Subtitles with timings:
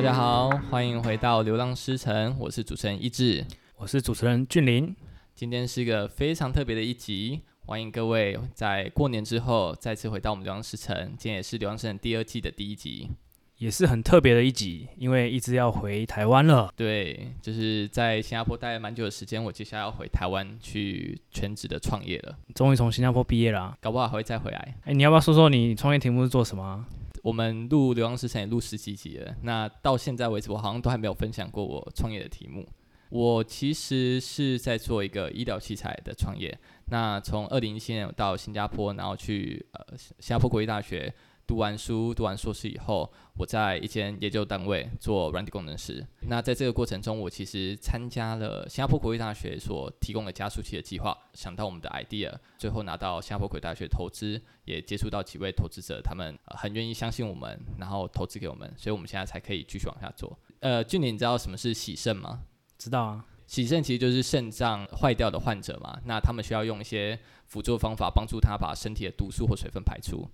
[0.00, 3.44] 大家好，欢迎回到《流浪诗城》，我是主持人一志，
[3.76, 4.96] 我是主持人俊林。
[5.34, 13.10] 今天是一个非常特别的一集，欢迎各位在过年之后再次回到我们《流浪诗城》，今天也是《流浪诗城》第二季的第一集。
[13.58, 16.72] 也是很特别的一集，因为一直要回台湾了。
[16.74, 22.38] 对，就是在新加坡待了蛮久的时间，我接下来要回台湾去全职的创业了。
[22.54, 24.76] 终于从新加坡毕业了，搞不好还会再回来。
[24.86, 26.86] 哎，你要不要说说你创业题目是做什么？
[27.22, 32.66] 我们录《流浪之城》也录十几集了，那到现在为止，我好像都还没有分享过我创业的题目。
[33.10, 36.56] 我其实是在做一个医疗器材的创业。
[36.86, 41.12] 那从二零一七年到新加坡，然后去呃新加坡国立大学。
[41.50, 46.06] 读完书，读完硕士以后，我在一间研究单位做软体工程师。
[46.28, 60.38] 那在这个过程中，我其实参加了新加坡国立大学所提供的加速器的计划，想到我们的 idea，最后拿到新加坡国立大学投资，也接触到几位投资者，他们、呃、很愿意相信我们，然后投资给我们，所以我们现在才可以继续往下做。
[60.60, 62.42] 呃，俊林，你知道什么是洗肾吗？
[62.78, 70.30] 知道啊，洗肾其实就是肾脏坏掉的患者嘛，那他们需要用一些辅助方法帮助他把身体的毒素或水分排出。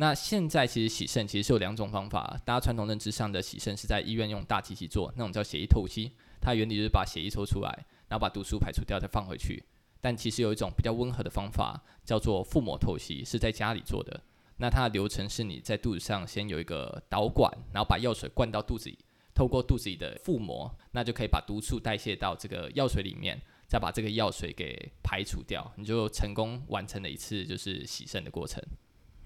[0.00, 9.64] 那现在其实洗肾其实是有两种方法，大家传统认知上的洗肾是在医院用大机器做，那种叫血液透析，它原理就是把血液抽出来，然后把毒素排除掉再放回去。
[10.00, 14.22] 但其实有一种比较温和的方法，叫做腹膜透析，是在家里做的。
[14.58, 18.96] 那它的流程是你在肚子上先有一个导管，然后把药水灌到肚子里，
[19.34, 28.62] 透过肚子里的腹膜，那就可以把毒素代谢到这个药水里面，再把这个药水给排除掉，你就成功完成了一次就是洗肾的过程。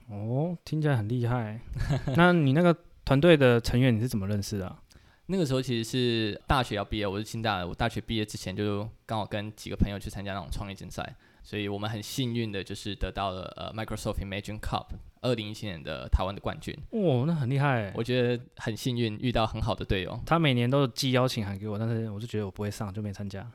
[0.08, 1.60] 哦，听起来很厉害。
[2.16, 4.78] 那你那个团队的成员你是怎么认识的啊？
[5.26, 7.66] 那个时候其实是大学要毕业，我是清大的。
[7.66, 14.88] 我大学毕业之前就刚好跟几个朋友去参加那种创业竞赛，所以我们很幸运的就是得到了呃 Microsoft Imagine Cup
[15.22, 16.76] 二零一七年的台湾的冠军。
[16.90, 17.92] 哦，那很厉害。
[17.94, 20.20] 我觉得很幸运遇到很好的队友。
[20.26, 23.48] 他每年都寄邀请函给我，但是我就觉得我不会上，就没参加。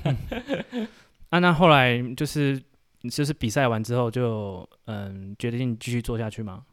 [1.28, 2.62] 啊，那后来就是。
[3.10, 6.64] 就是比赛完之后就嗯决定继续做下去吗？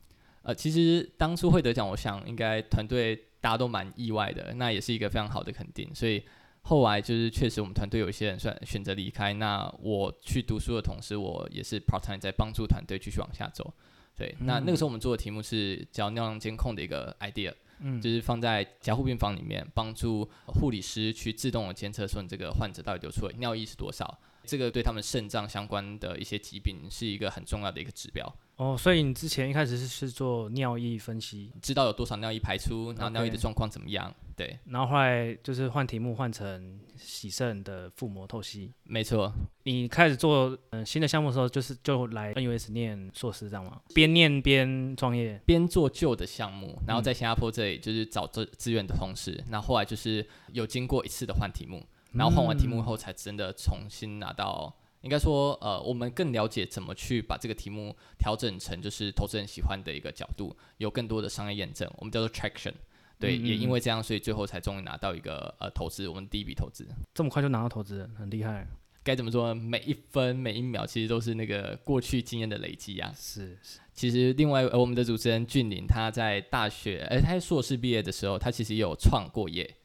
[0.44, 5.94] 呃，其实当初会得奖，我想应该团队大家都蛮意外的，那也是一个非常好的肯定。
[5.94, 6.24] 所以
[6.62, 13.74] 后来就是确实我们团队有一些人选选择离开，那我去读书的同时，我也是 part time 在帮助团队继续往下走。
[14.16, 24.20] 对，嗯、那那个时候我们做的题目是叫尿量监控的一个 idea，嗯，就是放在加护病房里面，帮助护理师去自动的监测说你这个患者到底流出的尿液是多少。
[24.46, 28.36] 这个对他们肾脏相关的一些疾病是一个很重要的一个指标。
[28.58, 34.60] 哦，所以你之前一开始是是做尿液分析，知道有多少尿液排出，然后尿液的状况怎么样.对。
[34.66, 38.74] 然后后来就是换题目换成洗肾的腹膜透析。
[38.84, 39.32] 没错。
[39.64, 43.80] 你开始做嗯、呃、新的项目的时候，就是就来 NUS 念硕士，这样吗？
[43.96, 51.82] 边念边创业，边做旧的项目，然后在新加坡这里就是找这资源的同时，那、后来就是有经过一次的换题目。
[52.12, 54.74] 然后换完题目后，才真的重新拿到。
[55.02, 62.74] 嗯、应该说，呃，我们更了解怎么去把这个题目调整成就是投资人喜欢的一个角度，有更多的商业验证，我们叫做 traction。
[63.20, 66.88] 对，嗯嗯，也因为这样，所以最后才终于拿到一个呃投资，我们第一笔投资。
[67.14, 68.68] 这么快就拿到投资，很厉害。
[69.02, 69.54] 该怎么说？
[69.54, 73.12] 每一分每一秒，其实都是那个过去经验的累积啊。
[73.16, 73.80] 是是。
[73.94, 79.76] 其实另外，呃，我们的主持人俊林，他在大学，呃，他在硕士毕业的时候，他其实也有创过业。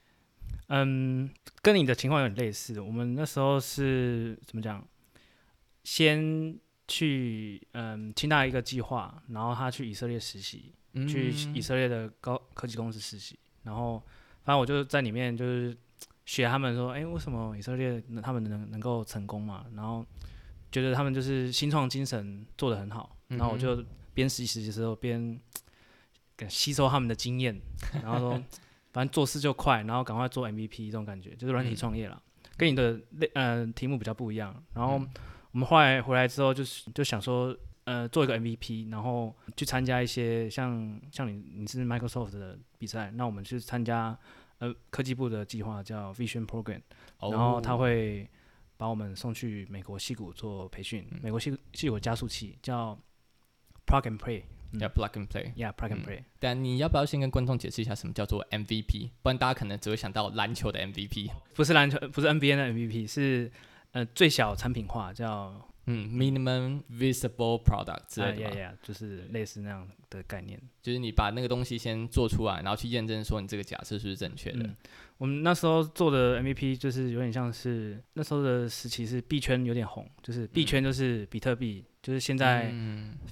[0.69, 1.31] 嗯，
[1.61, 2.81] 跟你的情况有点类似。
[2.81, 4.83] 我们那时候是怎么讲？
[5.83, 6.59] 先
[6.89, 13.39] 去嗯清大一个计划，然后他去以色列实习，嗯、去以色列的高科技公司实习。
[13.65, 14.03] 然后
[14.45, 15.77] 反正我就在里面就是
[16.25, 19.67] 学他们说，哎、欸，为什么以色列他们能能够成功嘛？
[19.75, 20.03] 然后
[20.73, 23.15] 觉得他们就是新创精神做得很好。
[23.29, 25.39] 然后我就边实习的时候边
[26.49, 27.61] 吸收他们的经验，
[28.03, 28.43] 然后说。
[28.95, 34.55] 反正做事就快，然后赶快做 MVP 这种感觉，就是软体创业了，嗯、跟你的类呃题目比较不一样。
[34.73, 35.03] 然后
[35.51, 44.17] 我们后来回来之后，就是就想说，呃，做一个 MVP，然后去参加一些像像你你是 Microsoft 的比赛，那我们去参加
[44.59, 46.81] 呃科技部的计划叫 Vision Program，
[47.19, 48.31] 然后他会
[48.77, 52.97] 把我们送去美国矽谷做培训，嗯、美国矽矽谷加速器叫
[53.87, 54.45] Plug and Play。
[54.81, 56.23] 要 plug and play，Yeah，plug and play。
[56.39, 59.11] 但你要不要先跟观众解释一下什么叫做 MVP？
[59.23, 61.31] 不然大家可能只会想到篮球的 MVP。
[61.55, 63.51] 不是篮球，不是 NBA 的 MVP，是
[63.93, 65.55] 呃最小产品化，叫
[65.87, 68.51] 嗯 minimum visible product 之类的。
[68.51, 70.61] Yeah yeah，就是类似那样的概念。
[70.83, 74.65] 就是你把那个东西先做出来，然后去验证说你这个假设是不是正确的。
[74.65, 74.77] 嗯。
[75.19, 81.85] 我们那时候做的 MVP 就是有点像是那时候的时期是币圈有点红，就是币圈就是比特币。
[81.87, 82.71] 嗯就是现在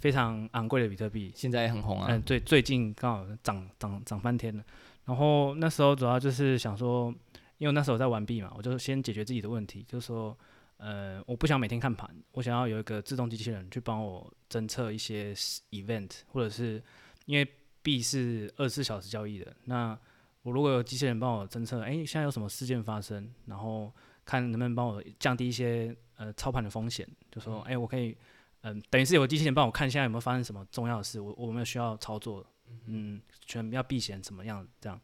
[0.01, 2.07] 非常昂贵的比特币，现在也很红啊。
[2.09, 4.65] 嗯，对，最近刚好涨涨涨翻天了。
[5.05, 7.15] 然后那时候主要就是想说，
[7.59, 10.35] 因为那时候在玩币嘛，我就先解决自己的问题，就是说，
[10.83, 15.33] 呃，我不想每天看盘，我想要有一个自动机器人去帮我侦测一些
[15.71, 16.83] event，或者是
[17.27, 17.49] 因为
[17.83, 19.97] 币是二十四小时交易的，那
[20.43, 23.95] 我如果有机器人帮我侦测，哎，现在有什么事件发生，然后
[24.25, 28.17] 看能不能帮我降低一些呃操盘的风险，就说，哎，我可以，
[28.63, 32.45] 嗯、呃，等于是有个机器人帮我看现在有没有发生什么重要的事，我我有没有需要操作。
[32.87, 34.99] 嗯，全要避险怎么样这样，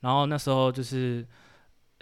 [0.00, 1.26] 然后那时候就是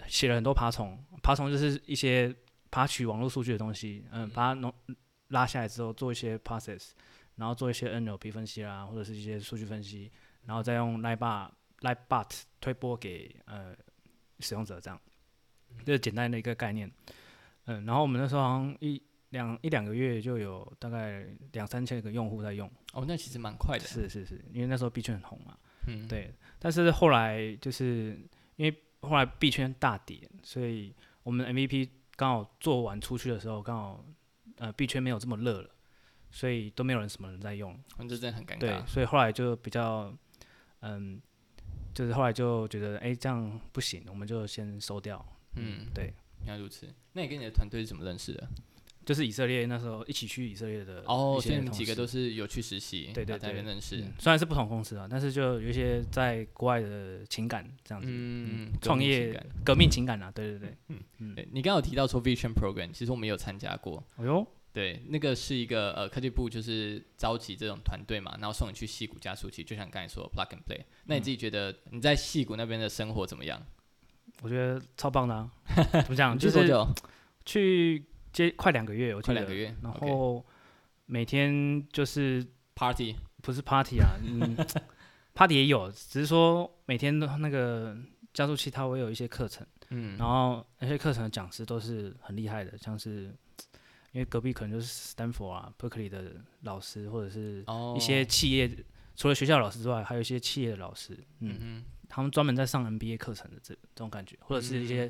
[0.07, 2.35] 写了很多爬虫，爬虫就是一些
[2.71, 4.73] 爬取网络数据的东西，嗯，把它弄
[5.29, 6.91] 拉下来之后做一些 process，
[7.35, 10.11] 然后做一些 NLP 分析啦，或者是一些数据分析，
[10.45, 11.49] 然后再用 Lightbar
[11.81, 13.75] Lightbot 推播给呃
[14.39, 14.99] 使用者这样，
[15.85, 16.91] 这是简单的一个概念，
[17.65, 19.01] 嗯，然后我们那时候好像一。
[19.31, 23.83] 两一两个月就有大概两三千个用户在用哦，那其实蛮快的。
[23.83, 25.57] 是是是，因为那时候币圈很红嘛。
[25.87, 26.33] 嗯，对。
[26.57, 28.17] 但是后来就是
[28.55, 34.05] 因为后来币圈大跌，所以我们 MVP 刚好做完出去的时候，刚好
[34.57, 35.69] 呃币圈没有这么热了，
[36.31, 37.77] 所以都没有人什么人在用。
[37.99, 38.59] 这真的很尴尬。
[38.59, 40.13] 对，所以后来就比较
[40.81, 41.21] 嗯，
[41.93, 45.23] 就是后来就觉得哎、欸、这样不行，我们就先收掉。
[45.55, 46.13] 嗯，对，
[46.45, 46.87] 原来如此。
[47.13, 48.47] 那你跟你的团队是怎么认识的？
[49.05, 54.11] 就是以色列那时候一起去以色列的哦，所以几个都是有去实习，对对对，认识、嗯。
[54.17, 61.35] 虽然是不同公司啊，但是就有一些在国外的情感这样子，嗯，创业革命情感啊，对对对，嗯嗯。
[61.51, 64.03] 你刚刚有提到说 Vision Program，其实我们有参加过。
[64.17, 70.83] 哎呦，对，那个是一个呃科技部就是召集这种团队嘛，然后送你去戏谷加速器，就像刚才说的 Plug and Play。
[71.05, 73.63] 那你自己觉得你在戏谷那边的生活怎么样？
[74.41, 75.51] 我觉得超棒的啊，
[76.01, 76.35] 怎么讲？
[76.39, 76.67] 就是
[77.45, 78.03] 去。
[78.35, 80.45] 接快两个月，我记得，快两个月，然后
[81.05, 82.45] 每天就是
[82.75, 84.57] party，不是 party 啊，嗯
[85.33, 87.97] ，party 也有，只是说每天的那个
[88.33, 93.33] 加速器它会有一些课程，嗯，然后那些课程的讲师都是很厉害的，像是
[94.11, 96.33] 因为隔壁可能就是 Stanford 啊、Berkeley 的
[96.63, 97.63] 老师，或者是
[97.95, 98.83] 一些企业，哦、
[99.15, 105.09] 除了学校老师之外，还有一些企业的老师，嗯，嗯他们专门在上 MBA 课程的这这种感觉，或者是一些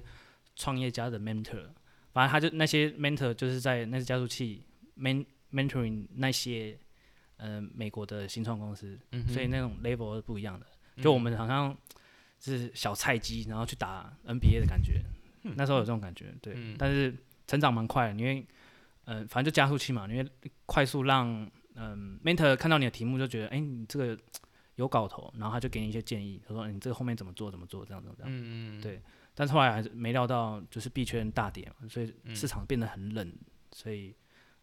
[0.55, 1.69] 创业家的 mentor。
[2.15, 4.65] 反正他就那些 mentor 就是在那些加速器
[4.97, 6.79] men mentoring 那些
[7.35, 10.65] 呃美国的新创公司，嗯，所以那种 level 是不一样的。
[11.03, 11.77] 就我们好像
[12.39, 15.01] 是小菜鸡，然后去打 NBA 的感觉，
[15.43, 16.53] 嗯，那时候有这种感觉，对。
[16.55, 17.13] 嗯，但是
[17.47, 18.39] 成长蛮快的，因为
[19.03, 20.25] 嗯、呃，反正就加速器嘛，因为
[20.65, 21.27] 快速让
[21.73, 24.17] 嗯、呃、mentor 看到你的题目就觉得，哎，你这个
[24.75, 29.01] 有搞头，然后他就给你一些建议，他说你这个后面怎么做怎么做，这样这样这样，嗯嗯，对。
[29.37, 33.37] 但是后来还是没料到，就是币圈大跌嘛，所以市场变得很冷，嗯、
[33.73, 34.15] 所以，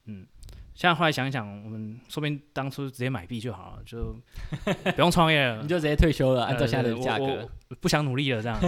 [0.07, 0.27] 嗯，
[0.75, 4.17] 现在后来想一想，我们说不定当初直接买币就好了，就
[4.95, 7.27] 不用创业了， 你就直接退休了，按照现在的价格，
[7.69, 8.59] 呃、不想努力了，这样，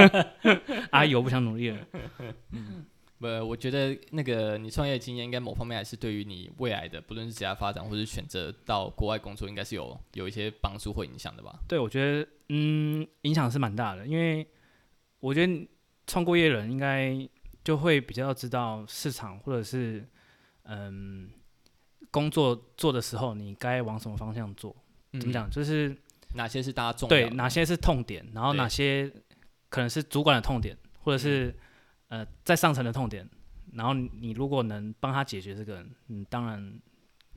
[0.92, 1.78] 阿姨我不想努力了，
[2.50, 2.84] 嗯，
[3.18, 11.58] 不，我觉得那个你创业经验应该某方面还是对于你未来的，不论是职业发展或者选择到国外工作，应该是有有一些帮助或影响的吧？
[11.66, 14.46] 对，我觉得，嗯，影响是蛮大的，因为。
[15.22, 15.68] 我觉得
[16.04, 17.16] 创过业人应该
[17.62, 20.04] 就会比较知道市场，或者是
[20.64, 21.30] 嗯
[22.10, 24.74] 工作做的时候，你该往什么方向做？
[25.12, 25.48] 嗯、怎么讲？
[25.48, 25.96] 就是
[26.34, 29.08] 哪些是大家重对，哪些是痛点，然后哪些
[29.68, 31.54] 可能是主管的痛点，或者是、
[32.08, 33.24] 嗯、呃在上层的痛点。
[33.74, 36.80] 然后你如果能帮他解决这个，嗯，当然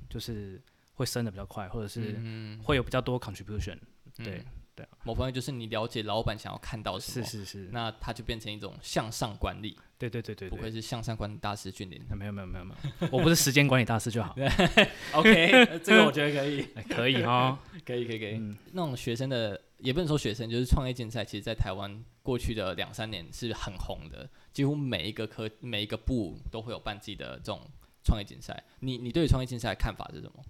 [0.09, 0.59] 就是
[0.95, 2.19] 会升的比较快，或者是
[2.63, 3.77] 会有比较多 contribution、
[4.17, 4.25] 嗯。
[4.25, 4.43] 对。
[4.75, 9.77] 对，某方面就是你了解老板想要看到什么，是是是，那他就变成一种向上管理。
[9.97, 12.01] 对对对对，不愧是向上管理大师训练。
[12.13, 14.35] 没有没有没有没有，我不是时间管理大师就好。
[15.13, 16.61] OK，这个我觉得可以，
[16.93, 18.33] 可以哈，可以可以可以。
[18.33, 27.61] 嗯，那种学生的也不能说学生，就是创业竞赛，其实在台湾过去的两三年是很红的，几乎每一个科每一个部都会有办自己的这种
[28.03, 28.61] 创业竞赛。
[28.81, 30.43] 你你对于创业竞赛的看法是什么？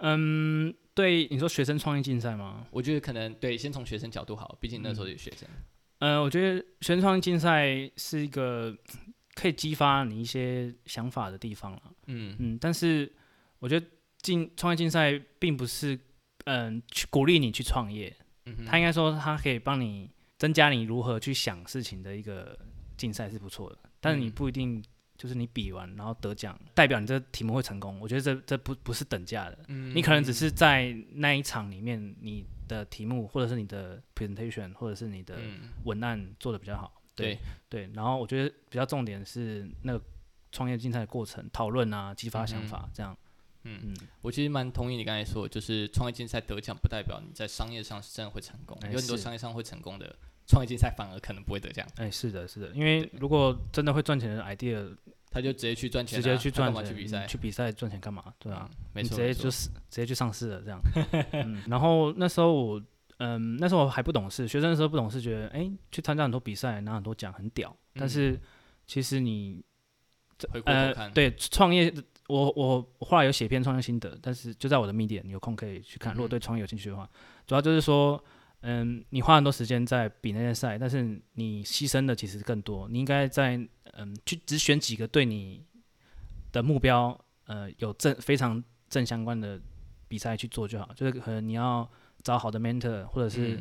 [0.00, 2.66] 嗯，对，你说学生创业竞赛吗？
[2.70, 5.48] 我觉得可能对，先从学生角度好，毕竟那时候有学生。
[5.98, 8.76] 嗯，呃、我觉得学生创业竞赛是一个
[9.34, 11.82] 可以激发你一些想法的地方了。
[12.06, 13.10] 嗯嗯，但是
[13.58, 13.86] 我觉得
[14.22, 15.94] 竞创业竞赛并不是
[16.44, 18.14] 嗯、呃、去鼓励你去创业，
[18.46, 22.58] 嗯，他应该说他可以帮你增加你如何去想事情的一个
[22.96, 24.84] 竞赛是不错的，但是你不一定、嗯。
[25.20, 28.00] 就是你比完然后得奖，代表你这题目会成功。
[28.00, 35.38] 我觉得这这不不是等价的，嗯，你可能只是在那一场里面，你的题目或者是你的 presentation 或者是你的
[35.84, 37.02] 文案做的比较好。
[37.04, 40.02] 嗯、对对，然后我觉得比较重点是那个
[40.50, 43.14] 创业竞赛的过程讨论啊，激发想法这样。
[43.64, 50.16] 嗯嗯，我其实蛮同意你刚才说，就是创业竞赛得奖不代表你在商业上是真的会成功，欸、有很多商业上会成功的
[50.50, 51.86] 创业竞赛反而可能不会得奖。
[51.96, 54.84] 哎、欸，是的，是的，因为如果真的会赚钱的 idea，
[55.30, 58.34] 他就直接去赚钱、啊，直接去赚钱去比赛，去比赛赚钱干嘛？
[58.40, 60.80] 对啊，嗯、没错，直接就是直接去上市了这样、
[61.32, 61.62] 嗯。
[61.68, 62.82] 然后那时候我，
[63.18, 67.74] 嗯，那时候我还不懂事，学生的时候不懂事，觉得哎、欸，去参加很多比赛，拿很多奖，很屌。
[67.94, 68.38] 但是
[68.86, 69.62] 其实你，
[70.50, 71.94] 回过头看呃，对创业。
[72.28, 76.14] 我我后来有写篇创业心得，但是就在我的 Medium，你有空可以去看。
[76.14, 78.22] 如果对创业有兴趣的话，嗯、主要就是说，
[78.62, 82.88] 嗯，你花很多时间在比那些赛，但是你牺牲的其实更多。
[82.88, 83.56] 你应该在
[83.92, 85.64] 嗯去只选几个对你
[86.52, 89.58] 的目标呃有正非常正相关的
[90.08, 90.92] 比赛去做就好。
[90.94, 91.88] 就是可能你要
[92.22, 93.56] 找好的 mentor，或者是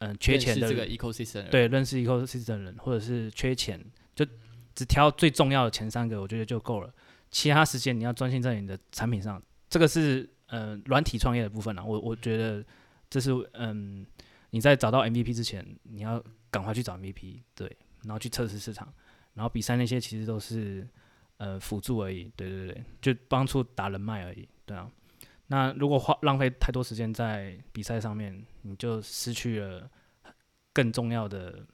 [0.00, 3.82] 嗯、呃、缺钱的这个 ecosystem 对认识 ecosystem 的人，或者是缺钱，
[4.14, 4.26] 就
[4.74, 6.92] 只挑最重要的前三个，我觉得就够了。
[7.30, 11.84] 其他时间你要专心在你的产品上，这个是呃软体创业的部分啊。
[11.84, 12.64] 我我觉得
[13.10, 14.06] 这是嗯
[14.50, 18.92] 你在找到 MVP 之前，你要赶快去找 MVP，对，然后去测试市场，
[19.34, 20.86] 然后比赛那些其实都是
[21.36, 24.90] 呃辅助而已，对对对，就帮助打人脉而已，对啊。
[25.50, 29.90] 那如果花浪费太多时间在比赛上面，你就失去了
[30.74, 31.66] 更重要的，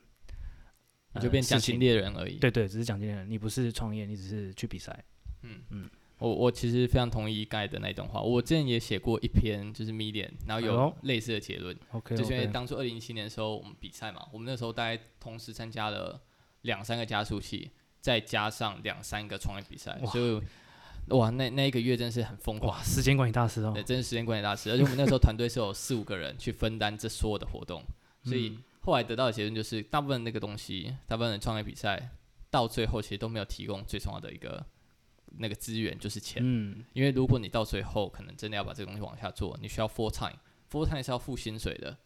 [1.15, 2.39] 你就变奖金猎人而已。
[2.39, 5.05] 对对，只是奖金猎人，你不是创业，你只是去比赛。
[5.43, 8.21] 嗯嗯，我我其实非常同意盖的那段话。
[8.21, 11.77] 我之前也写过一篇，就是 Medium，然后有类似的结论。
[11.93, 16.21] OK，就是因为当初二零一七年的时候，我们比赛嘛，我们那时候大概同时参加了
[16.63, 20.41] 两三个加速器，再加上两三个创业比赛，所以
[21.09, 24.71] 哇，那那一个月真是很疯狂，时间管理大师哦，对，真是时间管理大师。
[24.71, 27.83] 而且我们那时候团队是有四五个人去分担这所有的活动，
[28.23, 32.11] 所以后来得到的结论就是，大部分那个东西，大部分的创业比赛
[32.51, 34.65] 到最后其实都没有提供最重要的一个。
[35.39, 41.97] 那个资源就是钱，嗯，因为如果你到最后可能真的要把这个东西往下做，你需要 full time，full time 是要付薪水的，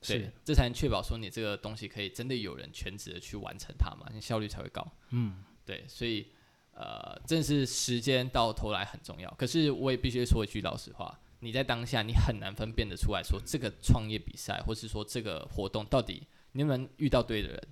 [0.00, 6.26] 对，这才能确保说你这个东西可以真的有人全职的去完成它嘛，你效率才会高，嗯，对，所以
[6.72, 9.30] 呃，正是时间到头来很重要。
[9.38, 17.68] 可是我也必须说一句老实话，你在当下你很难分辨得出来说这个创业比赛，或是说这个活动到底你能不能遇到对的人，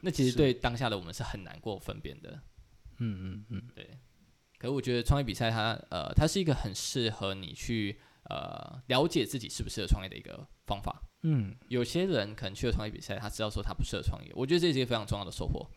[0.00, 2.40] 那其实对当下的我们是很难过分辨的，
[2.98, 3.88] 嗯嗯嗯，对。
[4.62, 7.98] 可是我觉得创业比赛它呃，它是一个很适合你去
[8.30, 11.02] 呃了解自己适不适合创业的一个方法。
[11.22, 14.30] 嗯，有些人可能去了创业比赛，他知道说他不适合创业。
[14.36, 15.68] 我觉得这是一个非常重要的收获，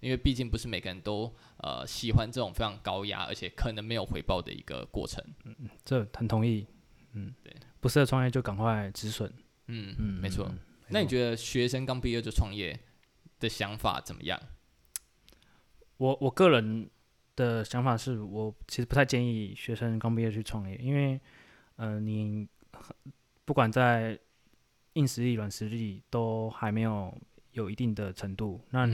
[0.00, 5.24] 因为毕竟不是每个人都呃喜欢这种非常高压而且可能没有回报的一个过程。
[5.44, 6.66] 嗯，这很同意。
[7.12, 9.32] 嗯，对，不适合创业就赶快止损。
[9.68, 10.52] 嗯嗯，没错。
[10.88, 12.76] 那你觉得学生刚毕业就创业
[13.38, 14.40] 的想法怎么样？
[15.98, 16.90] 我我个人。
[17.34, 21.20] 的想法是我其实不太建议学生刚毕业去创业，因为，
[21.76, 22.46] 呃，你
[23.44, 24.18] 不管在
[24.94, 27.16] 硬实力、软实力都还没有
[27.52, 28.86] 有一定的程度，那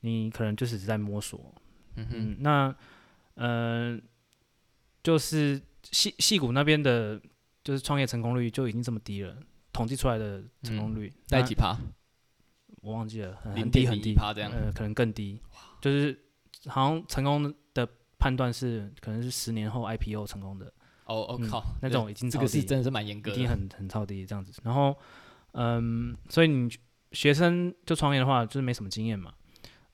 [0.00, 1.54] 你可能就是只在摸索。
[1.96, 2.74] 嗯，嗯那，
[3.34, 4.00] 呃，
[5.02, 7.20] 就是细细谷那边的，
[7.62, 9.36] 就是创业成功率就已经这么低了，
[9.72, 11.76] 统计出来的成功率在几趴？
[12.80, 15.38] 我忘记了，很低很低，趴这样，呃，可能更低，
[15.80, 16.18] 就是
[16.66, 17.54] 好像成功。
[18.22, 20.72] 判断是可能是十年后 IPO 成功的
[21.06, 24.52] 哦，我、嗯、靠，那种已经这个是真的是蛮严格的，已经很很超低这样子。
[24.62, 24.96] 然后，
[25.54, 26.70] 嗯，所以你
[27.10, 29.34] 学生就创业的话，就是没什么经验嘛，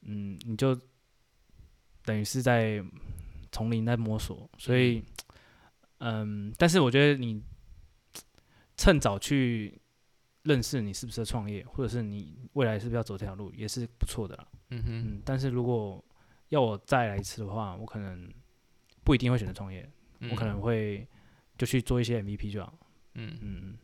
[0.03, 0.79] 嗯，你就
[2.05, 2.85] 等于是在
[3.51, 4.47] 丛林在摸索。
[4.59, 5.03] 所以，
[6.01, 7.43] 嗯，但是我觉得你
[8.77, 9.81] 趁早去
[10.43, 14.47] 认识你是不是创业，或者是你未来是不是要走这条路，也是不错的啦。
[14.69, 16.05] 嗯哼嗯，但是如果
[16.51, 18.33] 要我再来一次的话，我可能
[19.05, 19.89] 不一定会选择创业，
[20.21, 21.07] 嗯、我可能会
[21.57, 22.73] 就去做一些 MVP 就好。
[23.15, 23.79] 嗯嗯，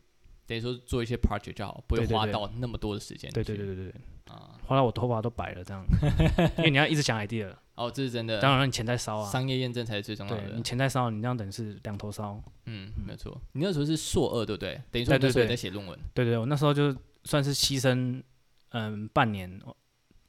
[0.46, 3.30] 等于说做一些 project 就好，不会花到那么多的时间。
[3.32, 3.94] 对对对对对
[4.26, 5.84] 啊，花到我头发都白了这样，
[6.58, 7.54] 因为你要一直想 idea。
[7.74, 8.40] 哦，这是真的。
[8.40, 10.42] 当然，你钱在烧啊，商业验证才是最重要的。
[10.54, 12.40] 你钱在烧，你这样等于是两头烧。
[12.66, 13.36] 嗯，没有错。
[13.52, 14.80] 你那时候是硕二对不对？
[14.92, 15.98] 等于说那时候在写论文。
[16.14, 18.22] 对对，我那时候就算是牺牲，
[18.68, 19.60] 嗯，半年。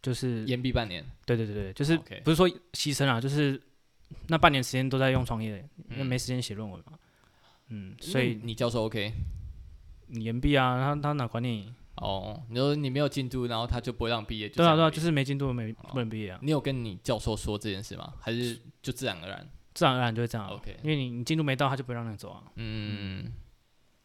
[0.05, 3.59] 就是延毕半年，对对对对，就是不是说牺牲啊，就是
[4.27, 6.99] 那半年时间都在用创业，因为没时间写论文嘛。
[7.69, 9.11] 嗯，所以你教授 OK，
[10.09, 11.73] 你延毕啊，他他哪管你？
[11.95, 14.47] 哦，你说你没有进度，然后他就不会让毕业？
[14.47, 16.39] 对啊对啊，就是没进度没不能毕业啊。
[16.43, 18.13] 你有跟你教授说这件事吗？
[18.19, 19.49] 还是就自然而然？
[19.73, 20.47] 自然而然就会这样。
[20.49, 22.43] OK，因为你你进度没到，他就不会让你走啊。
[22.57, 23.33] 嗯，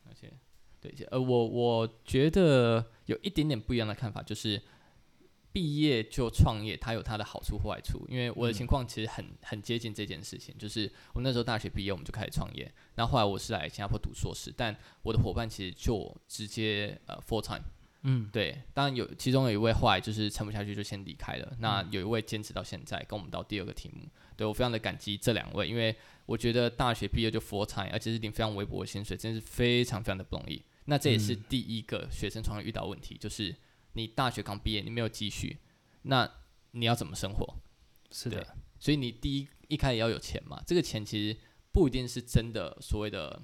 [0.09, 0.33] 而且
[0.81, 4.63] 对，呃，我我觉得有一点点不一样的看法，就是。
[5.53, 8.07] 毕业就创业，它有它的好处或坏处。
[8.09, 12.73] 因为我的情况其实很很接近这件事情，就是我那时候大学毕业，我们就开始创业。
[12.95, 17.65] 然后后来我是来新加坡读硕士，但我的伙伴其实就直接呃 full time。
[18.03, 18.63] 嗯，对。
[18.73, 21.57] 当然有其中有一位后来就是撑不下去就先离开了。
[21.59, 24.09] 那有一位坚持到现在，跟我们到第二个题目。
[24.37, 25.95] 对我非常的感激这两位，因为
[26.27, 30.63] 我觉得大学毕业就 full time，而且是领非常微薄的薪水，真是非常非常的不容易。
[30.85, 33.55] 那这也是第一个学生创业遇到问题，就是。
[33.93, 35.59] 你大学刚毕业，你没有积蓄，
[36.03, 36.31] 那
[36.73, 37.57] 你要怎么生活？
[38.11, 40.63] 是的，所以你第一一开始要有钱嘛。
[40.67, 41.39] 这个钱其实
[41.73, 43.43] 不一定是真的所谓的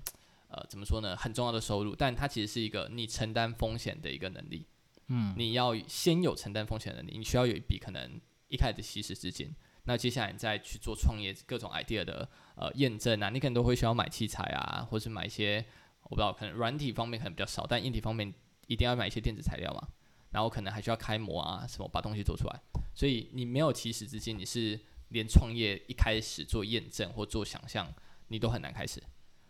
[0.49, 4.67] 呃怎么说呢，很重要的收入，但它其实是一个你承担风险的一个能力。
[5.09, 9.55] 嗯，你要先有承担风险的能力，你需要有一笔可能一开始的起始资金。
[9.85, 15.65] 那接下来你再去做创业各种 idea 的呃验证啊，你可能都会需要买器材啊，或是买一些
[16.03, 18.35] 我不知道，可能软体方面可能比较少，但硬体方面
[18.67, 19.88] 一定要买一些电子材料嘛。
[20.37, 22.61] 然后可能还需要开模啊，什么把东西做出来。
[22.95, 24.78] 所以你没有起始资金，你是
[25.09, 27.90] 连创业一开始做验证或做想象，
[28.28, 29.02] 你都很难开始。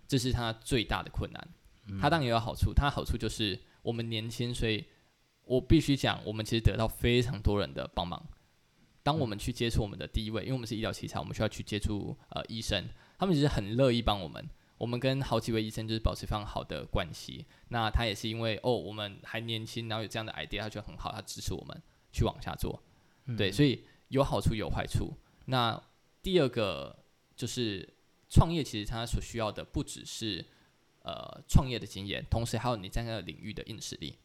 [0.07, 1.49] 这是它最大的困难。
[2.01, 4.85] 它当然也有好处，它好处就是我们年轻，所以
[5.43, 8.25] 我必须讲，我们其实得到非常多人的帮忙。
[9.03, 12.89] 当我们去接触我们的第一位，因为我们是医疗器材，我们需要去接触呃医生，
[13.19, 14.49] 他们其实很乐意帮我们。
[14.79, 17.47] 我们跟好几位医生就是保持非常好的关系。
[17.69, 22.83] 那他也是因为哦，我们还年轻，然后有这样的 idea，他觉得很好，他支持我们去往下做。
[23.25, 25.15] 嗯、对，所以有好处有坏处。
[25.47, 25.83] 那
[26.23, 27.05] 第二个
[27.35, 27.89] 就是
[28.29, 30.45] 创业，其实它所需要的不只是
[31.03, 34.19] 呃创业的经验，同时还有你在那个领域的硬实力。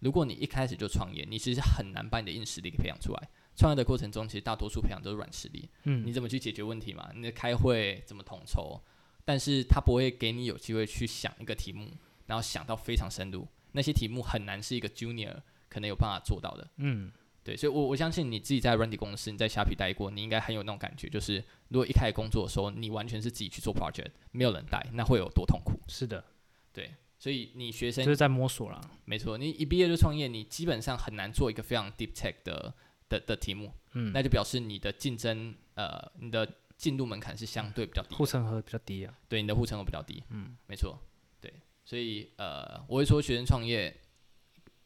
[0.00, 3.28] 如果你一开始就创业，你其实很难把你的硬实力给培养出来。
[3.56, 5.68] 创业的过程中，其实大多数培养都是软实力。
[5.82, 7.10] 嗯，你怎么去解决问题嘛？
[7.12, 8.80] 你的开会怎么统筹？
[9.28, 11.86] 但是他不会给你有机会去想一个题目，
[12.24, 13.46] 然后想到非常深入。
[13.72, 15.36] 那些题目很难是一个 junior
[15.68, 16.66] 可能有办法做到的。
[16.78, 17.12] 嗯，
[17.44, 25.78] 对，所以我，我我相信你自己在软体公司，你在虾皮待过，你应该很有那种感觉，就是如果一开始工作的时候，你完全是自己去做 project，没有人带，那会有多痛苦？
[25.88, 26.24] 是的，
[26.72, 28.80] 对，所以你学生就是在摸索了。
[29.04, 32.72] 没错，你一毕业就创业，你基本上很难做一个非常 deep tech 的
[33.10, 33.74] 的的题目。
[33.92, 36.50] 嗯，那就表示你的竞争，呃，你的。
[36.78, 39.12] 进入门槛是相对比较低，护城河比较低啊。
[39.28, 40.22] 对，你的护城河比较低。
[40.30, 40.98] 嗯，没错。
[41.40, 41.52] 对，
[41.84, 43.94] 所以呃，我会说学生创业，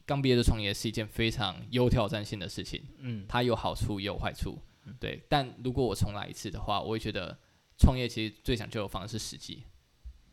[0.07, 2.83] 刚毕业的创业是一件非常有挑战性的事情。
[2.99, 4.59] 嗯，它有好处也有坏处。
[4.87, 5.23] 嗯，对。
[5.29, 7.39] 但如果我重来一次的话，我会觉得
[7.79, 9.63] 创业其实最讲究的方式是时机。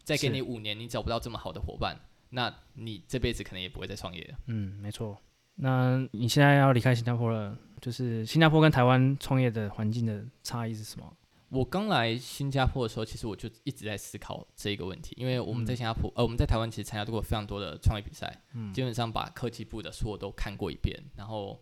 [0.03, 4.39] 再给你五年，你找不到这么好的伙伴，那你这辈子可能也不会再创业了。
[4.47, 5.21] 嗯，没错。
[5.55, 11.15] 那你现在要离开新加坡了，就是新加坡跟台湾创业的环境的差异是什么？
[11.51, 21.59] 我刚来新加坡的时候，其实我就一直在思考这一个问题，因为我们在新加坡，嗯、呃，我们在台湾其实参加过非常多的创业比赛，嗯、基本上把科技部的所有都看过一遍，然后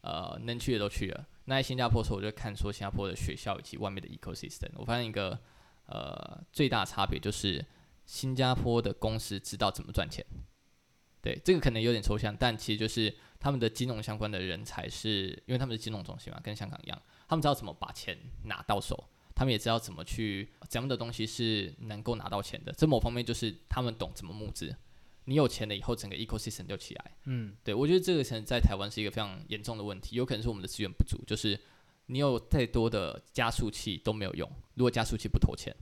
[0.00, 1.26] 呃，能去的都去了。
[1.44, 5.38] 那在新加坡的时候，我就看说新加坡的学校以及外面的 ecosystem，我发现一个
[5.86, 7.64] 呃最大差别就是
[8.06, 10.24] 新加坡的公司知道怎么赚钱。
[11.20, 19.08] 对，这个可能有点抽象，但其实就是他们的金融相关的人才是，因为他们是金融中心嘛，跟香港一样，他们知道怎么把钱拿到手。
[19.38, 24.74] 他们也知道怎么去怎样的东西是能够拿到钱的，这某方面就是他们懂怎么募资。
[25.26, 27.16] 你有钱了以后，整个 ecosystem 就起来。
[27.26, 31.56] 嗯，对，我觉得这个可能在台湾是一个非常严重的问题，有可能是我们的资源不足，就是
[32.06, 35.72] 你有再多的加速器都没有用，如果加速器不投钱，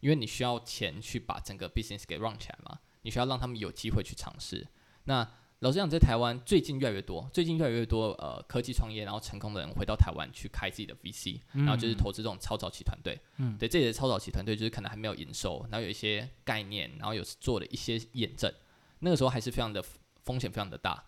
[0.00, 4.68] 因为你需要钱去把整个 business 给 run 起来嘛，你需要让他们有机会去尝试。
[5.04, 5.26] 那
[5.60, 13.18] 老实讲，在台湾最近越来越多，最近越来越多呃科技创业然后成功的人回到台湾去开自己的 VC，嗯、然后就是投资这种超早期团队。
[13.38, 18.52] 嗯，对，这些超早期团队就是可能还没有营收，然后有一些概念，然后有做了一些验证，
[19.00, 19.84] 那个时候还是非常的
[20.22, 21.02] 风险非常的大。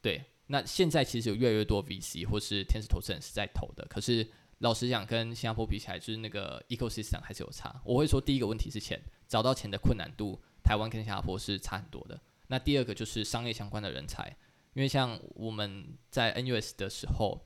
[0.00, 4.24] 对，那现在其实有越来越多 VC 或是天使投资人是在投的，可是
[4.58, 7.80] 老实讲，跟新加坡比起来，就是那个 ecosystem 还是有差。
[7.84, 12.20] 我会说第一个问题是钱，找到钱的困难度，台湾跟新加坡是差很多的。
[12.48, 14.36] 那第二个就是商业相关的人才，
[14.74, 17.44] 因为像我们在 NUS 的时候，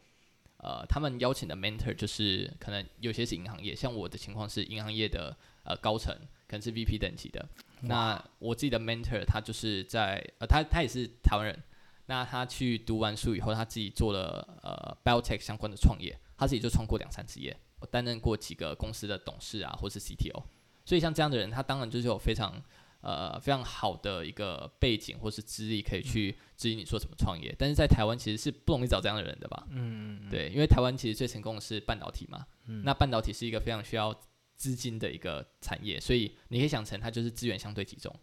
[0.59, 6.15] 呃，他们邀请的 mentor 就是可能有些是银行业，像我的情况是银行业的呃高层，
[6.47, 7.49] 可能是 VP 等级的。
[7.81, 11.63] 那我自己的 mentor 他就是在呃他他也是台湾人，
[12.07, 20.45] 那他去读完书以后，他自己做了呃 biotech 相关的创业，他自己就创过两三次业，我担任过几个公司的董事啊，或是 CTO，
[20.85, 22.63] 所以像这样的人，他当然就是有非常。
[23.03, 27.51] 呃，非常好的一个背景或是资历，可以去指引你说怎么创业。
[27.51, 29.67] 嗯、但是在台湾其实是不容易找这样的人的吧？
[29.71, 32.47] 嗯，嗯对，因为台湾其实最成功的是半导体嘛。
[32.67, 32.83] 嗯。
[32.85, 34.15] 那半导体是一个非常需要
[34.57, 38.15] 资金的一个产业，所以你可以想成它就是资源相对集中，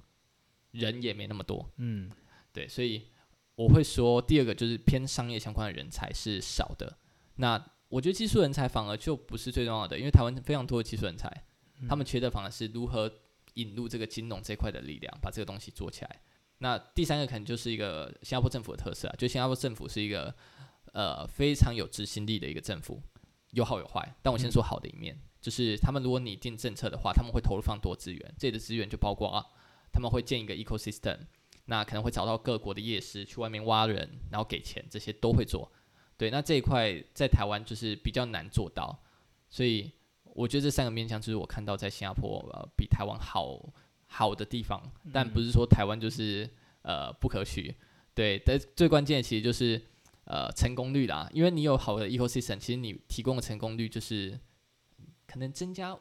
[0.72, 1.70] 人也没那么多。
[1.78, 2.10] 嗯。
[2.54, 3.08] 对，所以
[3.56, 6.98] 我会说第二个就是偏商业相关的人才是少的。
[7.36, 11.28] 那我觉得技术人才反而就不是最重要的，因为台湾非常多的技术人才，
[11.82, 13.12] 嗯、他们缺的反而是如何
[13.60, 16.22] 引入这个金融这块的力量，把这个东西做起来。
[16.60, 20.36] 那第三个可能就是一个新加坡政府的特色啊，就新加坡政府是一个
[20.94, 23.02] 呃非常有执行力的一个政府，
[23.52, 24.16] 有好有坏。
[24.22, 29.46] 但我先说好的一面，就是他们如果拟定政策的话，他们会投入非常多资源，这里的资源就包括啊，
[29.94, 31.20] 他们会建一个 ecosystem，
[31.66, 35.72] 那可能会找到各国的夜市去外面挖人，然后给钱，这些都会做。
[36.18, 39.02] 对，那这一块在台湾就是比较难做到，
[39.50, 39.90] 所以
[40.34, 43.74] 我觉得这三个面向就是我看到在新加坡呃比台湾好
[44.08, 44.82] 好的地方，
[45.14, 46.50] 但不是说台湾就是
[46.82, 47.76] 呃不可取。
[48.14, 49.82] 对，但最关键的其实就是
[50.26, 54.38] 呃成功率啦，因为你有好的 ecosystem，其实你提供的成功率就是
[55.28, 55.98] 可能增加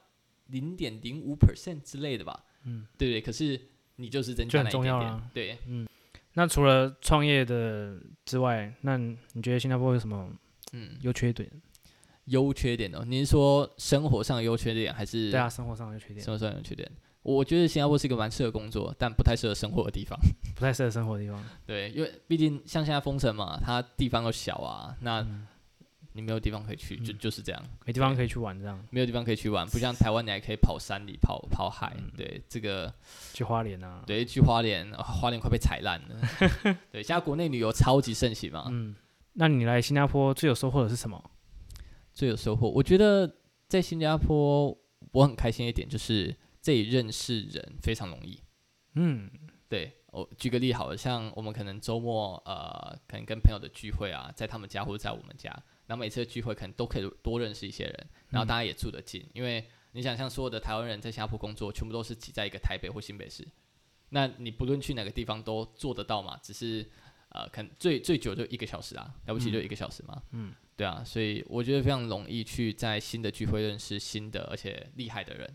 [0.47, 2.45] 零点零五 percent 之类的吧。
[2.64, 3.61] 嗯，对对，可是
[3.97, 5.87] 你就是增加了一点点，很重要啊，对，嗯。
[6.35, 10.31] 那除了创业的之外，那你觉得新加坡有什么
[10.73, 11.51] 嗯优缺点？
[12.29, 15.31] 优缺点哦，你是说生活上的优缺点还是？
[15.31, 16.21] 对啊，生活上的优缺点。
[16.25, 16.91] 生活上的优缺点，
[17.23, 20.19] 我觉得新加坡是一个蛮适合工作，但不太适合生活的地方。
[20.55, 21.45] 不太适合生活的地方。
[21.67, 25.21] 对，因为毕竟像现在封城嘛，它地方又小啊，那。
[25.21, 25.47] 嗯
[26.14, 31.95] 你没有地方可以去，就就是这样，没地方可以去玩，这样没有地方可以去玩，不像台湾，你还可以跑山里、跑跑海。
[32.17, 32.93] 对，这个
[33.33, 36.17] 去花莲啊，对，去花莲，花莲快被踩烂了。
[36.91, 38.64] 对，现在国内旅游超级盛行嘛。
[38.69, 38.97] 嗯，
[39.35, 41.23] 那你来新加坡最有收获的是什么？
[42.18, 43.33] 最有收获，我觉得
[43.68, 44.76] 在新加坡
[45.12, 48.42] 我很开心一点，就是这里认识人非常容易。
[48.96, 49.31] 嗯，
[49.68, 55.48] 对，我举个例好了，像我们可能周末呃，可能跟朋友的聚会啊，在他们家或者在我们家。
[55.87, 63.46] 然后每次的聚会可能都可以多认识一些人，然后大家也住得近，嗯、因为你想像所有的台湾人在新加坡工作，全部都是挤在一个台北或新北市，
[64.09, 66.85] 那你不论去哪个地方都做得到嘛，只是
[67.38, 75.55] 呃，可能最最久就一个小时啊，了不起就一个小时嘛，嗯，对啊，所以我觉得非常容易去在新的聚会认识新的而且厉害的人，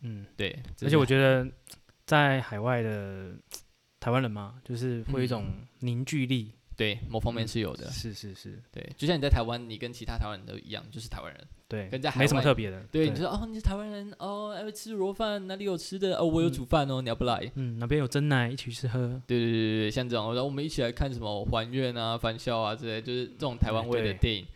[0.00, 1.06] 嗯，对，而且我。
[1.06, 1.48] 觉得
[2.04, 3.36] 在海外的
[4.00, 5.46] 台湾人嘛，就是会有一种
[5.80, 6.52] 凝聚力。
[6.76, 13.10] 对，某方面是有的，嗯、是是是，对，就像你在台湾，你跟其他台湾人都一样，就是台湾人，对，跟在没什么特别的，对，对。
[13.10, 16.16] 你说哦，你是台湾人哦，爱吃卤肉饭，哪里有吃的？
[16.16, 17.50] 哦，我有煮饭哦，嗯、你要不来？
[17.56, 18.98] 嗯，哪边有真奶，一起去喝。
[19.26, 24.46] 对对对对对，像这种，然后我们一起来看什么还愿啊、返校啊之类，就是这种台湾味的电影，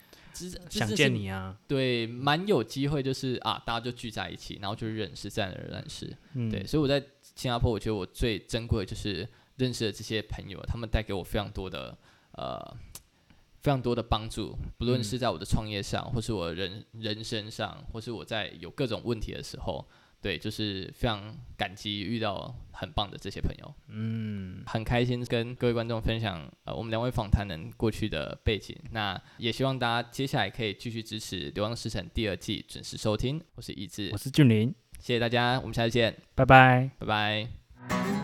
[0.69, 6.99] 想见你啊，对，蛮有机会，就是啊，大家就聚在一起，然后就认识，自然而然认识，嗯，对，所以我在
[7.35, 9.27] 新加坡，我觉得我最珍贵的就是
[9.57, 11.97] 认识了这些朋友，他们带给我非常多的
[12.37, 12.77] 呃。
[13.63, 19.85] 非常多的帮助，不论是在我的创业上，嗯、或是我人人生上，或是我在有各种问题的时候，
[20.23, 23.75] 对，就是非常感激遇到很棒的这些朋友。
[23.89, 28.77] 嗯，很开心跟各位观众分享呃我们两位访谈人过去的背景。
[28.93, 33.43] 那也希望大家接下来可以继续支持《流浪时辰》第二季，准时收听。
[33.57, 38.16] 我是一志，我是俊林，谢谢大家，我们下次见，拜拜，拜拜。